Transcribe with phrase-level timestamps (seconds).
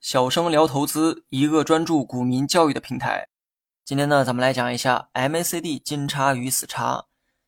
[0.00, 3.28] 小生聊投资，一个专注股民教育的平台。
[3.84, 7.04] 今天呢，咱们来讲一下 MACD 金叉与死叉。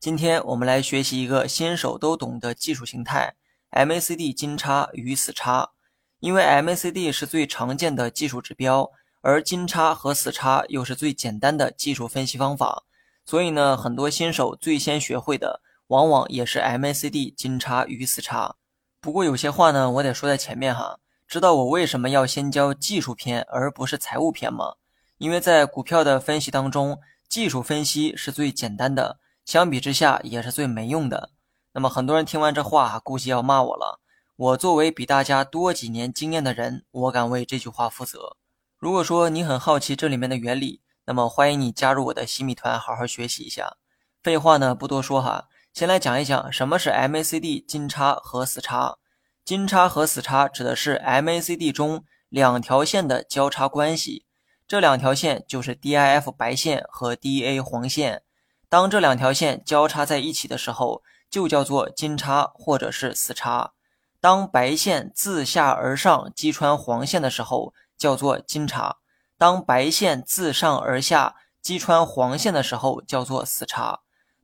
[0.00, 3.34] 今天我们来学习一个新手都懂的技术形态
[3.72, 5.72] ——MACD 金叉与死叉。
[6.20, 8.90] 因为 MACD 是最常见的技术指标，
[9.20, 12.84] 而金叉和死叉又是最简单的技术分析方法，
[13.26, 18.56] 所以呢，很多新手最先学会的往往也是 MACD 金叉与死叉。
[19.02, 21.00] 不过有些话呢，我得说在前面哈。
[21.26, 24.74] 知道我为什么要先教技术篇而不是财务篇吗？
[25.18, 31.30] 因为在股票的分析当中，技术分析是最简单的，相比之下也是最没用的。
[31.72, 33.98] 那么很多人听完这话，估计要骂我了。
[34.36, 38.36] 我作为比大家多几年经验的人，我敢为这句话负责。
[38.78, 43.76] 如果说你很好奇这里面的原理，那么欢迎你加入我的新米团，好好学习一下。
[44.22, 48.98] 废话呢不多说哈，先来讲一讲什么是 MACD 金叉和死叉。
[49.42, 54.26] 金叉和死叉指的是 MACD 中两条线的交叉关系，
[54.68, 58.22] 这两条线就是 DIF 白线和 DA 黄线。
[58.68, 63.72] 当这两条线交叉在一起的时候，就叫做金叉或者是死叉。
[64.20, 68.98] 当白线自下而上击穿黄线的时候，叫做金叉；
[69.38, 74.00] 当白线自上而下击穿黄线的时候，叫做死叉。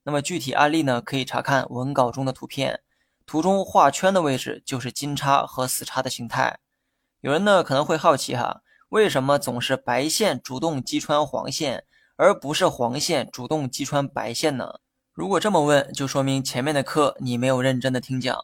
[0.08, 1.02] 那么具体案例呢？
[1.02, 2.80] 可以查看文稿中的图片。
[3.26, 6.60] 图中画圈的位置就是金叉和死叉的形态。
[7.20, 11.84] 有人呢可能会好奇哈，为什么总是白线主动击穿黄线，
[12.16, 14.76] 而不是黄线主动击穿白线呢？
[15.12, 18.34] 如果这么问，就说明前面的课你没有认真的听讲。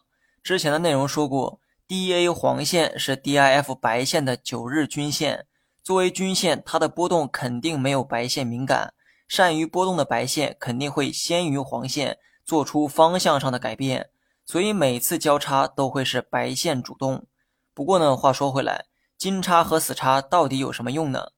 [0.43, 5.47] 之前的内容说过，DA 黄线是 DIF 白线的九日均线，
[5.81, 8.93] 作为均线，它的波动肯定没有白线敏感。
[9.27, 14.09] 善于波动的白线肯定会先于黄线做出方向上的改变。
[14.45, 17.25] 所以每次交叉都会是白线主动。
[17.73, 18.85] 不过呢，话说回来，
[19.17, 21.31] 金叉和死叉到底有什么用呢？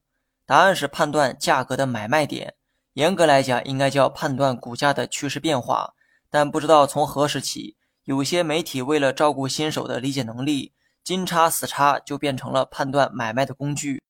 [0.44, 2.54] 答案是判断价格的买卖点。
[2.92, 5.94] 严格来讲，应该叫判断股价的趋势变化。
[6.28, 14.02] 但不知道从何时起，有些媒体为了照顾新手的理解能力，金叉死叉就变成了判断买卖的工具。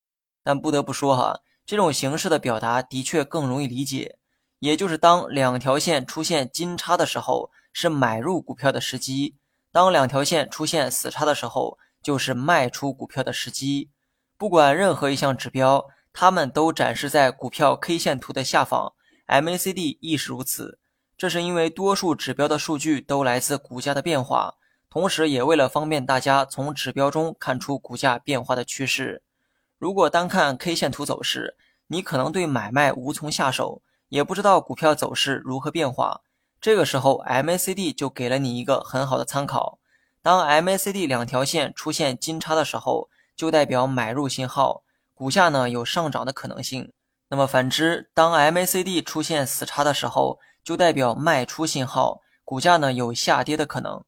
[0.43, 4.17] 但不得不说哈，这种形式的表达的确更容易理解。
[4.59, 7.51] 也就是当两条线出现金叉的时候。
[7.71, 9.37] 是买入股票的时机。
[9.71, 13.91] 当两条线出现死叉的时候，就是卖出股票的时机。
[14.37, 18.95] 不管任何一项指标，它们都展示在股票 K 线图的下方
[19.29, 20.81] ，MACD 亦是如此。
[21.17, 24.55] 这是因为多数指标的数据都来自股价的变化，
[24.91, 29.23] 同时也为了方便大家从指标中看出股价变化的趋势。
[29.79, 31.57] 如果单看 K 线图走势，
[31.87, 36.23] 你可能对买卖无从下手，也不知道股票走势如何变化。
[36.61, 39.79] 这个时候，MACD 就给了你一个很好的参考。
[40.21, 44.83] 当 MACD 两条线出现金叉的时候，就代表买入信号，
[45.15, 46.93] 股价呢有上涨的可能性。
[47.29, 54.03] 那么反之，当 MACD 出现死叉的时候，就代表卖出信号，股价呢有下跌的可能。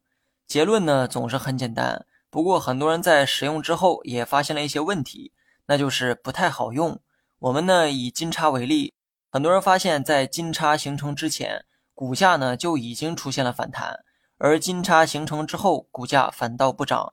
[0.49, 5.33] 结论呢总是很简单，不过很多人在使用之后也发现了一些问题，
[5.71, 7.01] 那就是不太好用。
[7.39, 8.93] 我们呢以金叉为例，
[9.31, 11.65] 很多人发现，在金叉形成之前。
[11.95, 14.01] 股价呢就已经出现了反弹，
[14.39, 17.13] 而金叉形成之后，股价反倒不涨。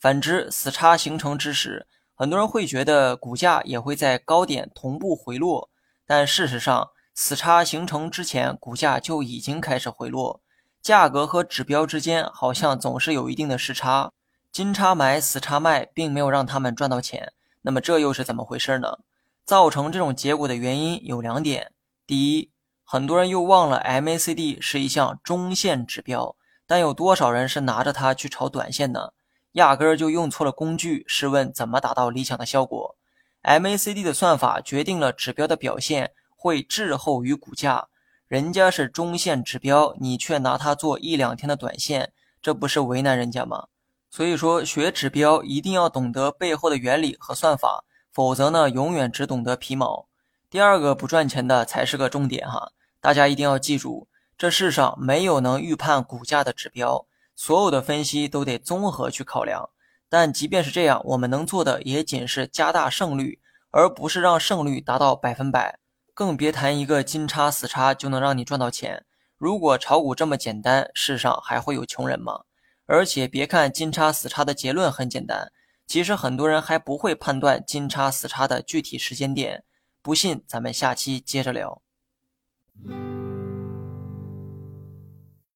[0.00, 5.68] 反之，死叉形成之时，很多人会觉得股价也会在高点同步回落，
[6.06, 10.40] 但事实上，死叉形成之前，股价就已经开始回落。
[10.80, 14.12] 价格和指标之间好像总是有一定的时差，
[14.50, 17.32] 金叉买，死叉卖，并没有让他们赚到钱。
[17.68, 19.00] 那么这又是怎么回事呢？
[19.44, 21.72] 造成这种结果的原因有两点：
[22.06, 22.50] 第一，
[22.82, 26.34] 很多人又忘了 MACD 是一项中线指标，
[26.66, 29.10] 但有多少人是拿着它去炒短线呢？
[29.52, 31.04] 压根儿就用错了工具。
[31.06, 32.96] 试问怎么达到理想的效果
[33.42, 37.88] ？MACD 的算法决定了指标的表现会滞后于股价，
[38.28, 43.66] 人家是中线指标，你却拿它做一两天的短线，这不是为难人家吗？
[44.10, 50.08] 所以说，学指标一定要懂得背后的原理和算法，否则呢，永远只懂得皮毛。
[50.50, 52.72] 第二个不赚钱的才是个重点哈。
[53.00, 57.06] 大家一定要记住，这世上没有能预判股价的指标，
[57.36, 59.70] 所有的分析都得综合去考量。
[60.08, 63.40] 但即便是这样，我们能做的也仅是加大胜率，
[63.70, 65.78] 而不是让胜率达到百分百。
[66.14, 69.04] 更别谈一个金叉死叉就能让你赚到钱。
[69.36, 72.40] 如果炒股这么简单，世上还会有穷人吗？
[72.88, 75.52] 而且别看金叉死叉的结论很简单，
[75.86, 79.62] 其实很多人还不会判断金叉死叉的具体时间点。
[80.00, 81.82] 不信，咱们下期接着聊。